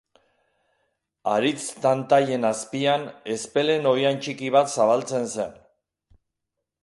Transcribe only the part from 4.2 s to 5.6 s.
itxi bat zabaltzen zen.